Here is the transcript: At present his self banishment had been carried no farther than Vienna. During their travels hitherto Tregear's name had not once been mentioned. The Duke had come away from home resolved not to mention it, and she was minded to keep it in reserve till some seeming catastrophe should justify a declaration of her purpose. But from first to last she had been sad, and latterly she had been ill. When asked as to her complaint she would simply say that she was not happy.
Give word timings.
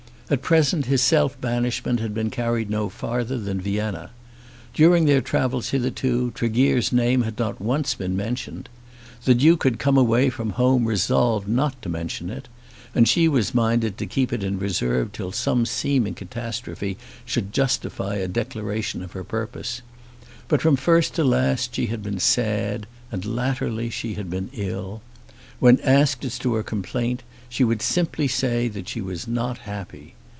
At 0.31 0.41
present 0.41 0.85
his 0.85 1.01
self 1.01 1.35
banishment 1.41 1.99
had 1.99 2.13
been 2.13 2.29
carried 2.29 2.69
no 2.69 2.87
farther 2.87 3.37
than 3.37 3.59
Vienna. 3.59 4.11
During 4.73 5.03
their 5.03 5.19
travels 5.19 5.71
hitherto 5.71 6.31
Tregear's 6.33 6.93
name 6.93 7.23
had 7.23 7.37
not 7.37 7.59
once 7.59 7.95
been 7.95 8.15
mentioned. 8.15 8.69
The 9.25 9.35
Duke 9.35 9.65
had 9.65 9.77
come 9.77 9.97
away 9.97 10.29
from 10.29 10.51
home 10.51 10.85
resolved 10.85 11.49
not 11.49 11.81
to 11.81 11.89
mention 11.89 12.29
it, 12.29 12.47
and 12.95 13.09
she 13.09 13.27
was 13.27 13.53
minded 13.53 13.97
to 13.97 14.05
keep 14.05 14.31
it 14.31 14.41
in 14.41 14.57
reserve 14.57 15.11
till 15.11 15.33
some 15.33 15.65
seeming 15.65 16.13
catastrophe 16.13 16.97
should 17.25 17.51
justify 17.51 18.15
a 18.15 18.29
declaration 18.29 19.03
of 19.03 19.11
her 19.11 19.25
purpose. 19.25 19.81
But 20.47 20.61
from 20.61 20.77
first 20.77 21.13
to 21.15 21.25
last 21.25 21.75
she 21.75 21.87
had 21.87 22.01
been 22.01 22.21
sad, 22.21 22.87
and 23.11 23.25
latterly 23.25 23.89
she 23.89 24.13
had 24.13 24.29
been 24.29 24.49
ill. 24.53 25.01
When 25.59 25.81
asked 25.81 26.23
as 26.23 26.39
to 26.39 26.53
her 26.53 26.63
complaint 26.63 27.23
she 27.49 27.65
would 27.65 27.81
simply 27.81 28.29
say 28.29 28.69
that 28.69 28.87
she 28.87 29.01
was 29.01 29.27
not 29.27 29.57
happy. 29.59 30.15